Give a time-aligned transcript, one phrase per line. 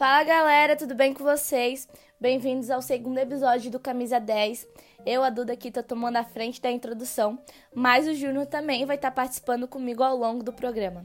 [0.00, 1.86] Fala galera, tudo bem com vocês?
[2.18, 4.66] Bem-vindos ao segundo episódio do Camisa 10.
[5.04, 7.38] Eu, a Duda, aqui tô tomando a frente da introdução,
[7.74, 11.04] mas o Júnior também vai estar participando comigo ao longo do programa.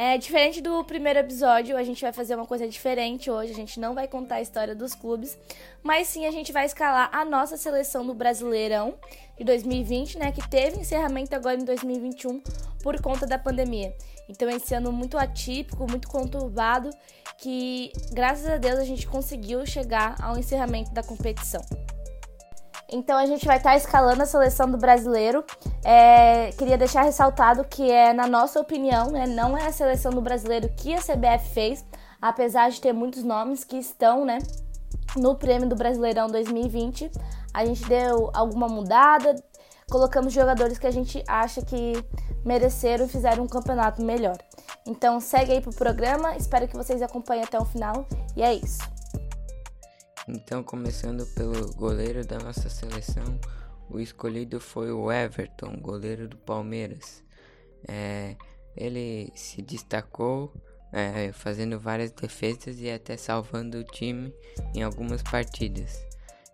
[0.00, 3.50] É diferente do primeiro episódio, a gente vai fazer uma coisa diferente hoje.
[3.50, 5.36] A gente não vai contar a história dos clubes,
[5.82, 8.94] mas sim a gente vai escalar a nossa seleção do Brasileirão
[9.36, 12.40] de 2020, né, que teve encerramento agora em 2021
[12.80, 13.92] por conta da pandemia.
[14.28, 16.90] Então esse ano muito atípico, muito conturbado,
[17.36, 21.87] que graças a Deus a gente conseguiu chegar ao encerramento da competição.
[22.90, 25.44] Então a gente vai estar tá escalando a seleção do brasileiro.
[25.84, 30.22] É, queria deixar ressaltado que é, na nossa opinião, né, não é a seleção do
[30.22, 31.84] brasileiro que a CBF fez,
[32.20, 34.38] apesar de ter muitos nomes que estão né,
[35.16, 37.10] no prêmio do Brasileirão 2020.
[37.52, 39.36] A gente deu alguma mudada,
[39.90, 41.92] colocamos jogadores que a gente acha que
[42.44, 44.38] mereceram e fizeram um campeonato melhor.
[44.86, 48.78] Então segue aí pro programa, espero que vocês acompanhem até o final e é isso.
[50.28, 53.40] Então, começando pelo goleiro da nossa seleção,
[53.88, 57.24] o escolhido foi o Everton, goleiro do Palmeiras.
[57.88, 58.36] É,
[58.76, 60.52] ele se destacou
[60.92, 64.30] é, fazendo várias defesas e até salvando o time
[64.74, 66.06] em algumas partidas.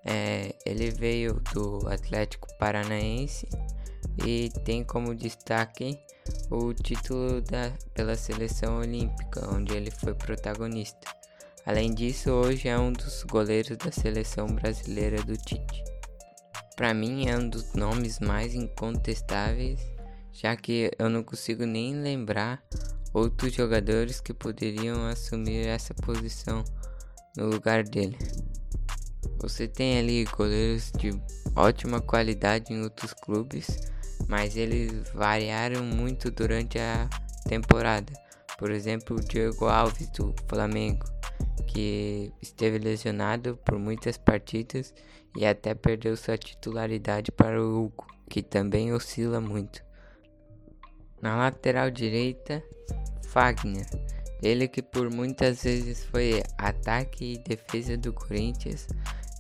[0.05, 3.49] É, ele veio do Atlético Paranaense
[4.25, 5.99] e tem como destaque
[6.49, 11.24] o título da, pela seleção olímpica, onde ele foi protagonista.
[11.67, 15.83] Além disso, hoje é um dos goleiros da seleção brasileira do Tite.
[16.77, 19.81] Para mim é um dos nomes mais incontestáveis,
[20.31, 22.63] já que eu não consigo nem lembrar
[23.15, 26.63] outros jogadores que poderiam assumir essa posição
[27.35, 28.19] no lugar dele.
[29.41, 31.19] Você tem ali goleiros de
[31.57, 33.91] ótima qualidade em outros clubes,
[34.29, 37.09] mas eles variaram muito durante a
[37.49, 38.13] temporada.
[38.59, 41.14] Por exemplo, o Diego Alves do Flamengo
[41.67, 44.95] que esteve lesionado por muitas partidas
[45.37, 49.83] e até perdeu sua titularidade para o Hugo, que também oscila muito.
[51.21, 52.63] Na lateral direita,
[53.29, 53.87] Fagner,
[54.43, 58.87] ele que por muitas vezes foi ataque e defesa do Corinthians.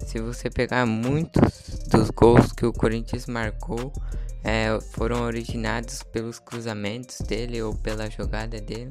[0.00, 3.92] Se você pegar muitos dos gols que o Corinthians marcou,
[4.42, 8.90] é, foram originados pelos cruzamentos dele ou pela jogada dele.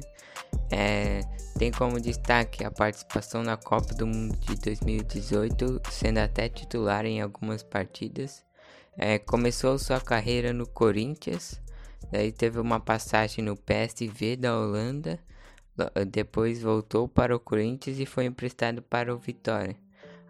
[0.70, 1.20] É,
[1.58, 7.20] tem como destaque a participação na Copa do Mundo de 2018, sendo até titular em
[7.20, 8.44] algumas partidas.
[8.96, 11.60] É, começou sua carreira no Corinthians,
[12.10, 15.18] daí teve uma passagem no PSV da Holanda,
[16.08, 19.76] depois voltou para o Corinthians e foi emprestado para o Vitória.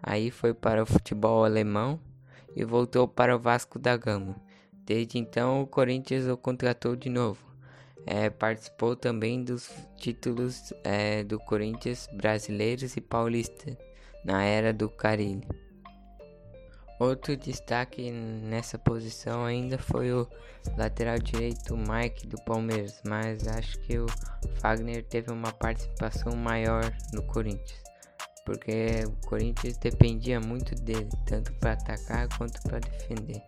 [0.01, 1.99] Aí foi para o futebol alemão
[2.55, 4.35] e voltou para o Vasco da Gama.
[4.85, 7.44] Desde então, o Corinthians o contratou de novo.
[8.05, 13.75] É, participou também dos títulos é, do Corinthians brasileiros e paulista
[14.23, 15.47] na era do Carilli.
[16.99, 20.25] Outro destaque nessa posição ainda foi o
[20.77, 24.05] lateral direito Mike do Palmeiras, mas acho que o
[24.61, 27.83] Fagner teve uma participação maior no Corinthians,
[28.45, 33.41] porque o Corinthians dependia muito dele, tanto para atacar quanto para defender.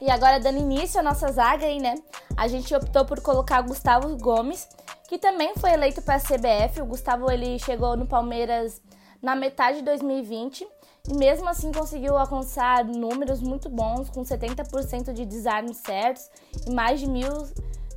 [0.00, 1.94] E agora, dando início à nossa zaga aí, né?
[2.36, 4.68] A gente optou por colocar o Gustavo Gomes,
[5.08, 6.82] que também foi eleito para a CBF.
[6.82, 8.82] O Gustavo ele chegou no Palmeiras
[9.22, 10.66] na metade de 2020
[11.08, 16.28] e mesmo assim conseguiu alcançar números muito bons, com 70% de desarmes certos
[16.66, 17.08] e mais de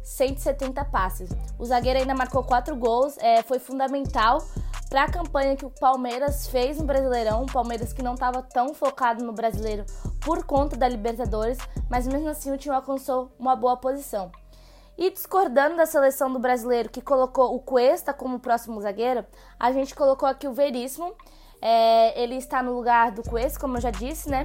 [0.03, 1.29] 1.170 passes.
[1.57, 4.39] O zagueiro ainda marcou 4 gols, é, foi fundamental
[4.89, 8.73] para a campanha que o Palmeiras fez no Brasileirão, o Palmeiras que não estava tão
[8.73, 9.85] focado no Brasileiro
[10.19, 14.31] por conta da Libertadores, mas mesmo assim o time alcançou uma boa posição.
[14.97, 19.25] E discordando da seleção do brasileiro que colocou o Cuesta como próximo zagueiro,
[19.57, 21.15] a gente colocou aqui o Veríssimo.
[21.61, 24.43] É, ele está no lugar do Cuesta, como eu já disse, né?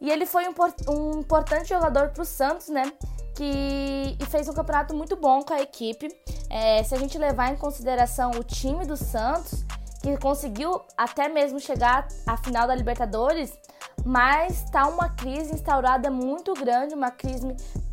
[0.00, 0.54] E ele foi um,
[0.88, 2.92] um importante jogador para o Santos, né?
[3.38, 6.08] Que e fez um campeonato muito bom com a equipe.
[6.50, 9.64] É, se a gente levar em consideração o time do Santos,
[10.02, 13.56] que conseguiu até mesmo chegar à final da Libertadores,
[14.04, 17.46] mas está uma crise instaurada muito grande, uma crise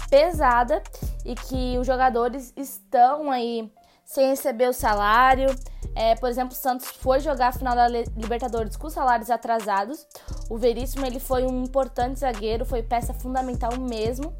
[0.09, 0.81] pesada
[1.24, 3.71] e que os jogadores estão aí
[4.03, 5.56] sem receber o salário.
[5.95, 10.07] É, por exemplo, o Santos foi jogar a final da Libertadores com salários atrasados.
[10.50, 14.33] O Veríssimo ele foi um importante zagueiro, foi peça fundamental mesmo.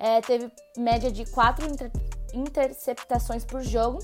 [0.00, 1.92] É, teve média de quatro inter
[2.32, 3.98] interceptações por jogo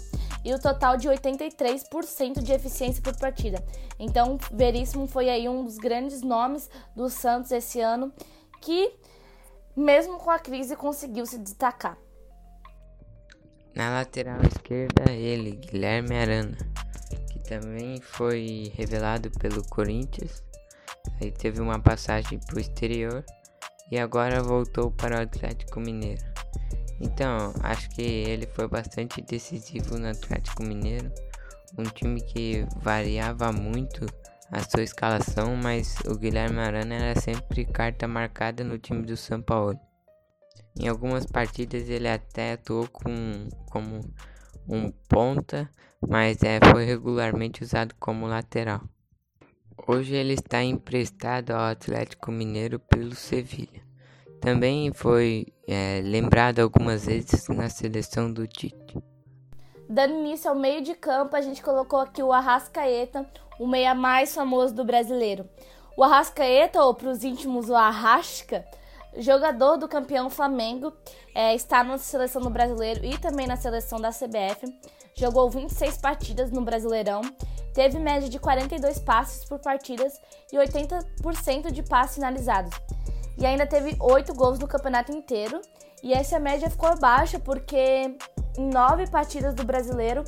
[0.45, 3.65] e o total de 83% de eficiência por partida.
[3.99, 8.13] Então, Veríssimo foi aí um dos grandes nomes do Santos esse ano
[8.61, 8.93] que,
[9.77, 11.97] mesmo com a crise, conseguiu se destacar.
[13.75, 16.59] Na lateral esquerda, ele, Guilherme Arana,
[17.31, 20.43] que também foi revelado pelo Corinthians.
[21.21, 23.25] Aí teve uma passagem para o exterior
[23.91, 26.25] e agora voltou para o Atlético Mineiro.
[27.01, 31.13] Então, acho que ele foi bastante decisivo no Atlético Mineiro,
[31.79, 34.07] um time que variava muito
[34.51, 39.43] a sua escalação, mas o Guilherme Arana era sempre carta marcada no time do São
[39.43, 39.79] Paulo.
[40.79, 44.01] Em algumas partidas ele até atuou com, como
[44.69, 45.69] um ponta,
[46.07, 48.83] mas é, foi regularmente usado como lateral.
[49.85, 53.85] Hoje ele está emprestado ao Atlético Mineiro pelo Sevilha.
[54.41, 58.97] Também foi é, lembrado algumas vezes na seleção do Tite.
[59.89, 63.29] Dando início ao meio de campo, a gente colocou aqui o Arrascaeta,
[63.61, 65.49] o meia mais famoso do brasileiro.
[65.97, 68.65] O Arrascaeta, ou para os íntimos o Arrasca,
[69.17, 70.93] jogador do campeão Flamengo,
[71.35, 74.67] é, está na seleção do brasileiro e também na seleção da CBF.
[75.15, 77.23] Jogou 26 partidas no Brasileirão,
[77.77, 80.19] teve média de 42 passes por partidas
[80.51, 82.73] e 80% de passes finalizados.
[83.37, 85.61] E ainda teve 8 gols no campeonato inteiro.
[86.03, 88.17] E essa média ficou baixa porque
[88.57, 90.25] em 9 partidas do Brasileiro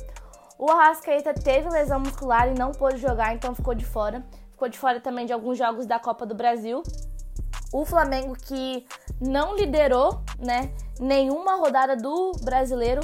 [0.59, 4.23] o Arrascaeta teve lesão muscular e não pôde jogar, então ficou de fora.
[4.51, 6.83] Ficou de fora também de alguns jogos da Copa do Brasil.
[7.73, 8.85] O Flamengo que
[9.19, 13.01] não liderou, né, nenhuma rodada do Brasileiro,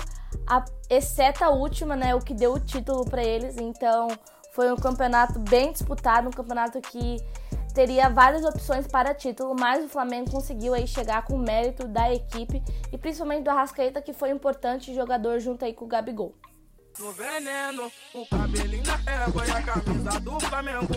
[0.48, 3.58] a, exceto a última, né, o que deu o título para eles.
[3.58, 4.08] Então,
[4.56, 7.18] foi um campeonato bem disputado, um campeonato que
[7.74, 12.12] teria várias opções para título, mas o Flamengo conseguiu aí chegar com o mérito da
[12.14, 16.34] equipe e principalmente do Arrascaeta, que foi um importante jogador junto aí com o Gabigol
[16.98, 17.92] no veneno.
[18.14, 20.88] O cabelinho da égua e a camisa do Flamengo.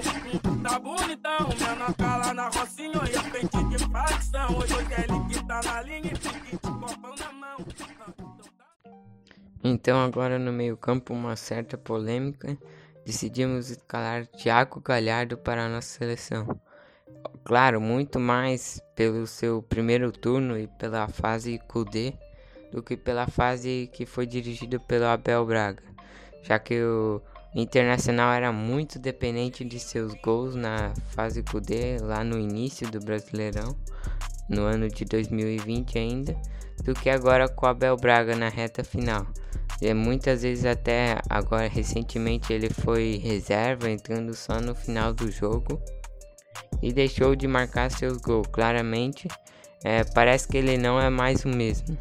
[0.62, 4.58] Tá bonitão, menor cala na rocinha e frente de facção.
[4.58, 7.56] Hoje é ele que tá na linha e de copão na mão.
[9.64, 12.56] Então agora no meio campo uma certa polêmica.
[13.08, 16.46] Decidimos escalar Thiago Galhardo para a nossa seleção.
[17.42, 22.12] Claro, muito mais pelo seu primeiro turno e pela fase QD
[22.70, 25.82] do que pela fase que foi dirigida pelo Abel Braga,
[26.42, 27.22] já que o
[27.54, 33.74] Internacional era muito dependente de seus gols na fase QD lá no início do Brasileirão,
[34.50, 36.36] no ano de 2020 ainda,
[36.84, 39.26] do que agora com Abel Braga na reta final.
[39.80, 45.80] E muitas vezes até agora recentemente ele foi reserva, entrando só no final do jogo
[46.82, 48.48] e deixou de marcar seus gols.
[48.48, 49.28] Claramente,
[49.84, 51.96] é, parece que ele não é mais o mesmo.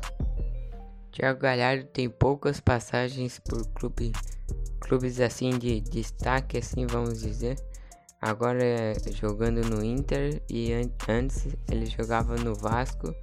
[1.11, 4.11] Thiago Galhardo tem poucas passagens por clube,
[4.79, 7.57] clubes assim de destaque, assim vamos dizer.
[8.19, 13.13] Agora é jogando no Inter e an antes ele jogava no Vasco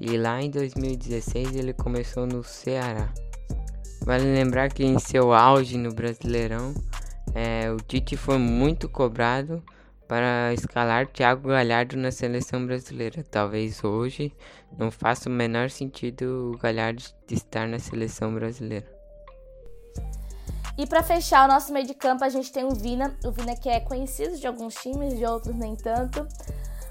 [0.00, 3.12] e lá em 2016 ele começou no Ceará.
[4.00, 6.74] Vale lembrar que em seu auge no Brasileirão,
[7.34, 9.62] é, o Tite foi muito cobrado
[10.08, 13.24] para escalar Thiago Galhardo na seleção brasileira.
[13.30, 14.34] Talvez hoje
[14.76, 18.86] não faça o menor sentido o Galhardo estar na seleção brasileira.
[20.76, 23.54] E para fechar o nosso meio de campo, a gente tem o Vina, o Vina
[23.54, 26.26] que é conhecido de alguns times, de outros nem tanto.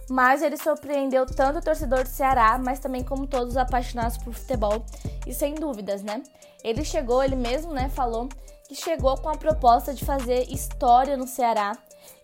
[0.10, 4.34] Mas ele surpreendeu tanto o torcedor do Ceará, mas também como todos os apaixonados por
[4.34, 4.84] futebol.
[5.28, 6.24] E sem dúvidas, né?
[6.64, 8.28] Ele chegou, ele mesmo, né, falou
[8.68, 11.76] que chegou com a proposta de fazer história no Ceará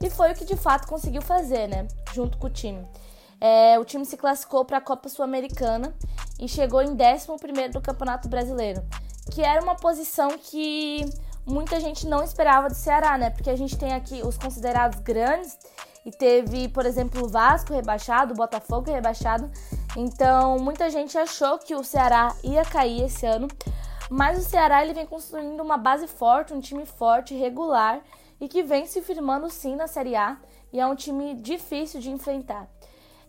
[0.02, 1.88] e foi o que de fato conseguiu fazer, né?
[2.14, 2.86] Junto com o time.
[3.42, 5.94] É, o time se classificou para a Copa Sul-Americana
[6.40, 8.84] e chegou em 11 do Campeonato Brasileiro,
[9.32, 11.06] que era uma posição que
[11.46, 13.30] muita gente não esperava do Ceará, né?
[13.30, 15.58] Porque a gente tem aqui os considerados grandes
[16.06, 19.50] e teve, por exemplo, o Vasco rebaixado, o Botafogo rebaixado.
[19.98, 23.48] Então, muita gente achou que o Ceará ia cair esse ano,
[24.10, 28.02] mas o Ceará ele vem construindo uma base forte, um time forte, regular
[28.40, 30.38] e que vem se firmando sim na Série A
[30.72, 32.68] e é um time difícil de enfrentar.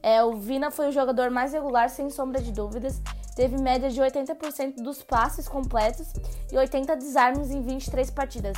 [0.02, 3.00] É, o Vina foi o jogador mais regular, sem sombra de dúvidas.
[3.34, 6.12] Teve média de 80% dos passes completos
[6.52, 8.56] e 80 desarmes em 23 partidas.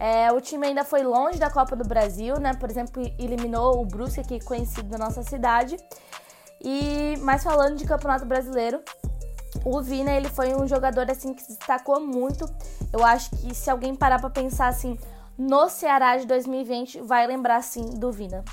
[0.00, 2.54] É, o time ainda foi longe da Copa do Brasil, né?
[2.54, 5.76] Por exemplo, eliminou o Brusque, que é conhecido da nossa cidade.
[6.60, 8.80] E mais falando de Campeonato Brasileiro,
[9.64, 12.44] o Vina ele foi um jogador assim que se destacou muito.
[12.92, 14.96] Eu acho que se alguém parar para pensar assim,
[15.36, 18.44] no Ceará de 2020 vai lembrar sim do Vina.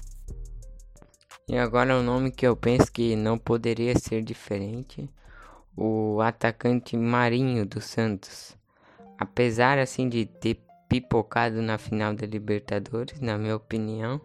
[1.48, 5.08] E agora o um nome que eu penso que não poderia ser diferente,
[5.78, 8.56] o atacante Marinho do Santos.
[9.18, 10.65] Apesar assim de ter
[11.02, 14.22] pipocado na final da Libertadores, na minha opinião,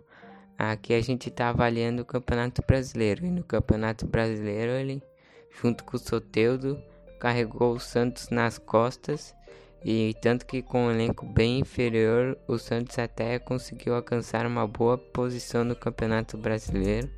[0.59, 3.25] aqui a gente está avaliando o Campeonato Brasileiro.
[3.27, 5.03] E no Campeonato Brasileiro ele,
[5.61, 6.81] junto com o Soteudo,
[7.19, 9.35] carregou o Santos nas costas
[9.85, 14.99] E tanto que com um elenco bem inferior, o Santos até conseguiu alcançar uma boa
[14.99, 17.09] posição no Campeonato Brasileiro,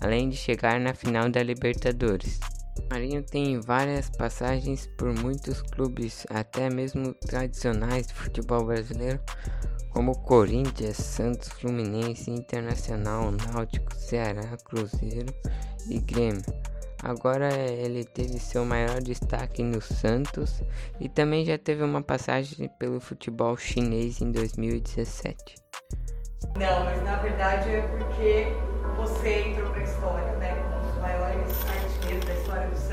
[0.00, 2.38] além de chegar na final da Libertadores.
[2.90, 9.20] Marinho tem várias passagens por muitos clubes, até mesmo tradicionais do futebol brasileiro,
[9.90, 15.32] como Corinthians, Santos, Fluminense, Internacional, Náutico, Ceará, Cruzeiro
[15.88, 16.42] e Grêmio.
[17.02, 20.62] Agora ele teve seu maior destaque no Santos
[21.00, 25.56] e também já teve uma passagem pelo futebol chinês em 2017.
[26.56, 28.46] Não, mas na verdade é porque
[28.96, 30.54] você entrou para a história, né?
[30.62, 32.92] Como um dos maiores artilheiros da história do Santos.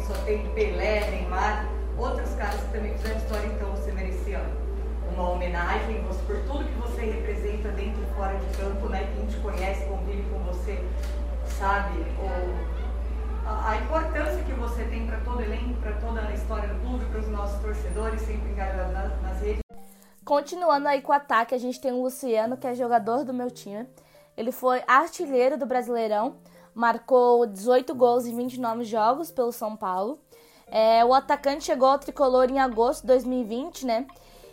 [0.00, 4.40] Só tem Pelé, Neymar, outros caras que também fizeram história, então você merecia
[5.12, 9.08] uma homenagem por tudo que você representa dentro e fora de campo, né?
[9.14, 10.84] Quem te conhece, convive com você,
[11.58, 16.80] sabe o, a, importância que você tem para todo elenco, para toda a história do
[16.80, 19.60] clube, para os nossos torcedores, sempre engajados nas, nas redes.
[20.24, 23.50] Continuando aí com o ataque, a gente tem o Luciano, que é jogador do meu
[23.50, 23.86] time.
[24.36, 26.36] Ele foi artilheiro do Brasileirão,
[26.74, 30.18] marcou 18 gols em 29 jogos pelo São Paulo.
[30.66, 34.06] É, o atacante chegou ao tricolor em agosto de 2020, né?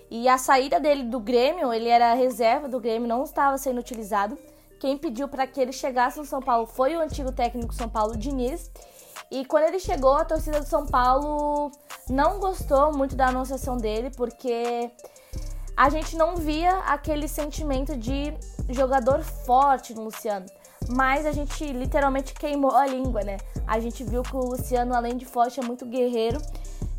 [0.09, 4.37] E a saída dele do Grêmio, ele era reserva do Grêmio, não estava sendo utilizado.
[4.79, 8.17] Quem pediu para que ele chegasse no São Paulo foi o antigo técnico São Paulo
[8.17, 8.69] Diniz.
[9.31, 11.71] E quando ele chegou, a torcida do São Paulo
[12.09, 14.91] não gostou muito da anunciação dele, porque
[15.77, 18.33] a gente não via aquele sentimento de
[18.69, 20.45] jogador forte no Luciano.
[20.95, 23.37] Mas a gente literalmente queimou a língua, né?
[23.65, 26.41] A gente viu que o Luciano, além de forte, é muito guerreiro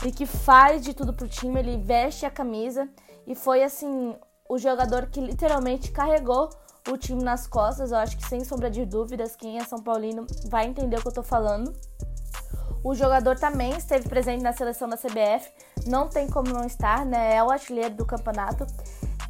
[0.05, 2.89] e que faz de tudo pro time, ele veste a camisa
[3.27, 4.17] e foi assim
[4.49, 6.51] o jogador que literalmente carregou
[6.91, 7.93] o time nas costas.
[7.93, 11.09] Eu acho que sem sombra de dúvidas, quem é São Paulino vai entender o que
[11.09, 11.73] eu tô falando.
[12.85, 15.53] O jogador também esteve presente na seleção da CBF,
[15.87, 17.37] não tem como não estar, né?
[17.37, 18.67] É o artilheiro do campeonato.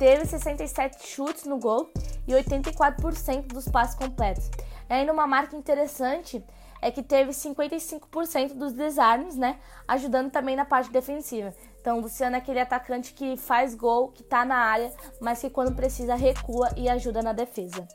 [0.02, 1.88] Teve 67 chutes no gol
[2.26, 4.50] e 84% dos passes completos.
[4.90, 6.44] E ainda uma marca interessante
[6.80, 9.60] é que teve 55% dos desarmes, né?
[9.86, 11.54] Ajudando também na parte defensiva.
[11.80, 15.48] Então, o Luciano é aquele atacante que faz gol, que tá na área, mas que
[15.48, 17.86] quando precisa recua e ajuda na defesa.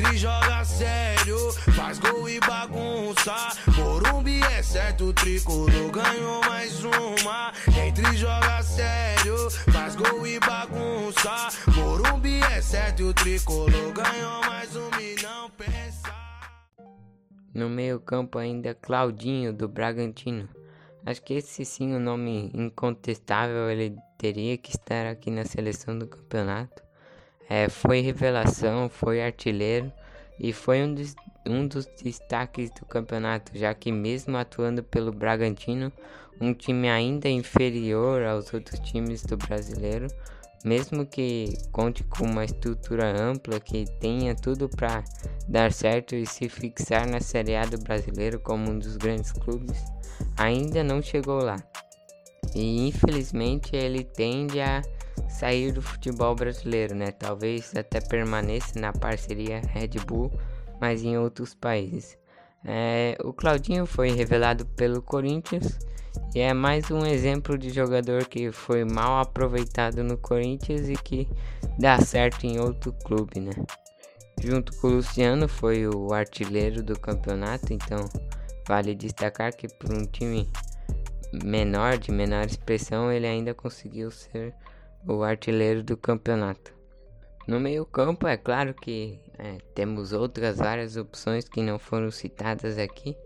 [0.00, 3.34] Entre joga sério, faz gol e bagunça.
[3.76, 7.52] Morumbi é certo, tricolor ganhou mais uma.
[7.86, 11.48] Entre joga sério, faz gol e bagunça.
[11.76, 15.50] Morumbi é certo, o tricolor ganhou mais um milhão.
[15.50, 16.14] Pensa.
[17.52, 20.48] No meio-campo ainda Claudinho do Bragantino.
[21.04, 25.98] Acho que esse sim o um nome incontestável, ele teria que estar aqui na seleção
[25.98, 26.89] do campeonato.
[27.50, 29.92] É, foi revelação, foi artilheiro
[30.38, 35.92] e foi um dos, um dos destaques do campeonato, já que mesmo atuando pelo Bragantino,
[36.40, 40.06] um time ainda inferior aos outros times do brasileiro,
[40.64, 45.02] mesmo que conte com uma estrutura ampla que tenha tudo para
[45.48, 49.82] dar certo e se fixar na Série A do brasileiro como um dos grandes clubes,
[50.36, 51.56] ainda não chegou lá.
[52.54, 54.82] E infelizmente ele tende a
[55.28, 57.10] sair do futebol brasileiro, né?
[57.10, 60.32] Talvez até permaneça na parceria Red Bull,
[60.80, 62.18] mas em outros países.
[62.64, 65.78] É, o Claudinho foi revelado pelo Corinthians
[66.34, 71.28] e é mais um exemplo de jogador que foi mal aproveitado no Corinthians e que
[71.78, 73.52] dá certo em outro clube, né?
[74.40, 78.08] Junto com o Luciano foi o artilheiro do campeonato, então
[78.66, 80.48] vale destacar que por um time
[81.32, 84.54] menor, de menor expressão, ele ainda conseguiu ser
[85.06, 86.72] o artilheiro do campeonato.
[87.46, 93.16] No meio-campo, é claro que é, temos outras várias opções que não foram citadas aqui,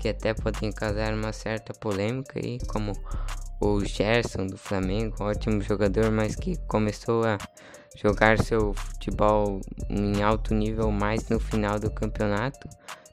[0.00, 2.92] que até podem causar uma certa polêmica, aí, como
[3.60, 7.38] o Gerson do Flamengo, ótimo jogador, mas que começou a
[7.96, 12.68] jogar seu futebol em alto nível mais no final do campeonato.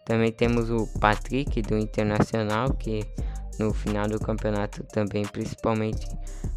[0.06, 3.04] Também temos o Patrick do Internacional, que
[3.58, 6.08] no final do campeonato também principalmente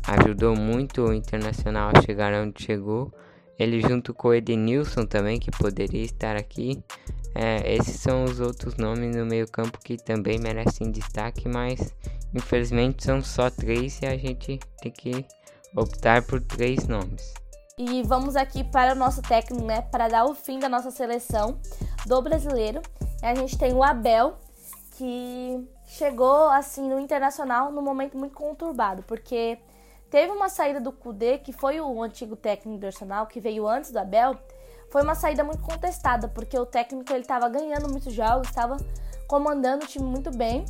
[0.06, 3.10] ajudou muito o Internacional a chegar onde chegou.
[3.58, 6.82] Ele junto com o Edenilson também, que poderia estar aqui.
[7.34, 11.94] É, esses são os outros nomes no meio campo que também merecem destaque, mas
[12.34, 15.24] infelizmente são só três e a gente tem que
[15.74, 17.32] optar por três nomes.
[17.78, 21.60] E vamos aqui para o nosso técnico, né, para dar o fim da nossa seleção
[22.04, 22.82] do brasileiro.
[23.22, 24.34] A gente tem o Abel,
[24.96, 29.60] que chegou assim no internacional num momento muito conturbado, porque
[30.10, 33.92] teve uma saída do Kudê, que foi o antigo técnico do Arsenal, que veio antes
[33.92, 34.36] do Abel,
[34.90, 38.76] foi uma saída muito contestada, porque o técnico ele estava ganhando muitos jogos, estava
[39.28, 40.64] comandando o time muito bem.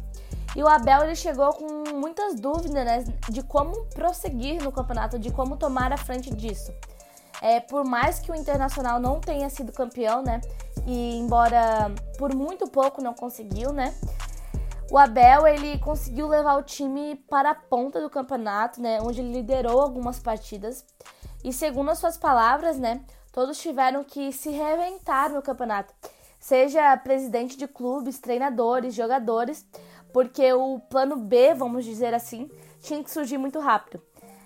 [0.55, 5.31] E o Abel ele chegou com muitas dúvidas né, de como prosseguir no campeonato, de
[5.31, 6.71] como tomar a frente disso.
[7.41, 10.41] É, por mais que o Internacional não tenha sido campeão, né?
[10.87, 13.95] E embora por muito pouco não conseguiu, né?
[14.91, 18.99] O Abel ele conseguiu levar o time para a ponta do campeonato, né?
[19.03, 20.85] Onde ele liderou algumas partidas.
[21.45, 23.03] E segundo as suas palavras, né?
[23.33, 25.95] Todos tiveram que se reinventar no campeonato.
[26.41, 29.67] Seja presidente de clubes, treinadores, jogadores,
[30.13, 34.03] porque o plano B, vamos dizer assim, tinha que surgir muito rápido.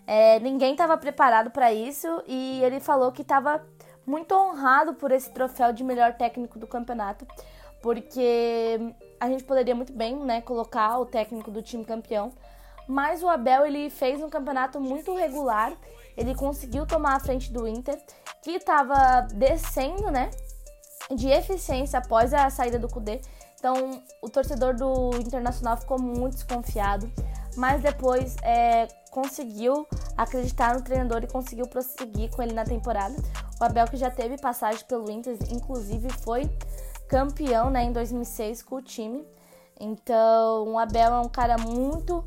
[0.06, 3.64] É, ninguém estava preparado para isso e ele falou que estava
[4.06, 7.26] muito honrado por esse troféu de melhor técnico do campeonato,
[7.80, 8.78] porque
[9.20, 12.32] a gente poderia muito bem né, colocar o técnico do time campeão,
[12.88, 15.72] mas o Abel ele fez um campeonato muito regular,
[16.16, 17.98] ele conseguiu tomar a frente do Inter,
[18.42, 20.30] que estava descendo né,
[21.10, 23.20] de eficiência após a saída do Cudê.
[23.58, 27.08] Então o torcedor do Internacional ficou muito desconfiado,
[27.56, 33.14] mas depois é, conseguiu acreditar no treinador e conseguiu prosseguir com ele na temporada.
[33.60, 36.50] O Abel que já teve passagem pelo Inter, inclusive foi
[37.08, 39.24] campeão né, em 2006 com o time.
[39.78, 42.24] Então o Abel é um cara muito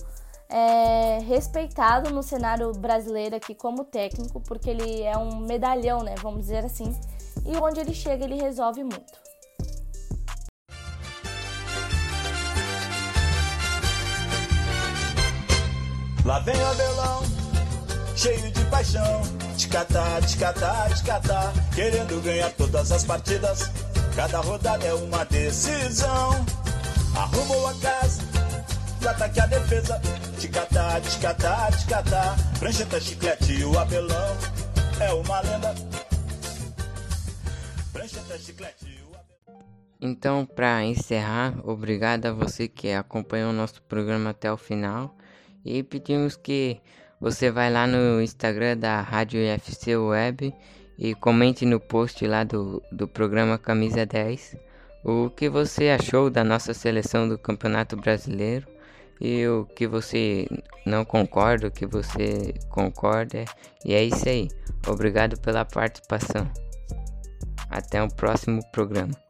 [0.47, 6.41] é, respeitado no cenário brasileiro aqui como técnico, porque ele é um medalhão, né, vamos
[6.41, 6.95] dizer assim.
[7.45, 9.25] E onde ele chega, ele resolve muito.
[16.25, 17.21] Lá vem o Abelão,
[18.15, 19.21] cheio de paixão.
[19.55, 23.69] Ticatá, ticatá, ticatá, querendo ganhar todas as partidas.
[24.15, 26.43] Cada rodada é uma decisão.
[27.15, 28.23] Arrumou a casa,
[28.99, 30.01] do ataque à defesa.
[30.39, 34.37] Ticatá, ticatá, ticatá, prancheta, chiclete e o Abelão
[34.99, 35.75] é uma lenda.
[37.93, 39.15] Prancheta, chiclete e o.
[40.01, 45.15] Então, para encerrar, obrigado a você que acompanhou o nosso programa até o final.
[45.65, 46.79] E pedimos que
[47.19, 50.53] você vai lá no Instagram da Rádio UFC Web
[50.97, 54.65] e comente no post lá do, do programa Camisa 10
[55.05, 58.67] o que você achou da nossa seleção do Campeonato Brasileiro
[59.21, 60.47] e o que você
[60.83, 63.45] não concorda, o que você concorda.
[63.85, 64.49] E é isso aí.
[64.87, 66.49] Obrigado pela participação.
[67.69, 69.24] Até o próximo programa.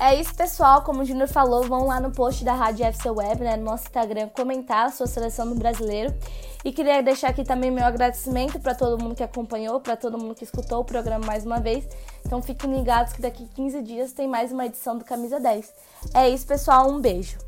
[0.00, 0.82] É isso, pessoal.
[0.82, 3.84] Como o Júnior falou, vão lá no post da Rádio FC Web, né, no nosso
[3.84, 6.14] Instagram, comentar a sua seleção do brasileiro.
[6.64, 10.36] E queria deixar aqui também meu agradecimento para todo mundo que acompanhou, para todo mundo
[10.36, 11.84] que escutou o programa mais uma vez.
[12.24, 15.72] Então fiquem ligados que daqui 15 dias tem mais uma edição do Camisa 10.
[16.14, 16.88] É isso, pessoal.
[16.88, 17.47] Um beijo.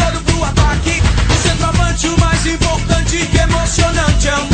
[2.41, 4.50] mais importante e emocionante é o